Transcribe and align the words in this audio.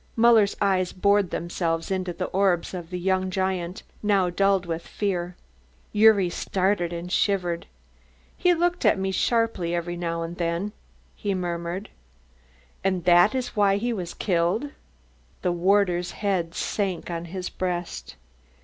Muller's 0.15 0.57
eyes 0.59 0.93
bored 0.93 1.29
themselves 1.29 1.91
into 1.91 2.11
the 2.11 2.25
orbs 2.25 2.73
of 2.73 2.89
the 2.89 2.97
young 2.97 3.29
giant, 3.29 3.83
now 4.01 4.31
dulled 4.31 4.65
with 4.65 4.81
fear. 4.87 5.35
Gyuri 5.93 6.27
started 6.31 6.91
and 6.91 7.11
shivered. 7.11 7.67
"He 8.35 8.55
looked 8.55 8.83
at 8.83 8.97
me 8.97 9.11
sharply 9.11 9.75
every 9.75 9.95
now 9.95 10.23
and 10.23 10.37
then," 10.37 10.71
he 11.15 11.35
murmured. 11.35 11.89
"And 12.83 13.03
that 13.03 13.35
was 13.35 13.55
why 13.55 13.77
he 13.77 13.93
was 13.93 14.15
killed?" 14.15 14.71
The 15.43 15.51
warder's 15.51 16.13
head 16.13 16.55
sank 16.55 17.11
on 17.11 17.25
his 17.25 17.49
breast. 17.49 18.15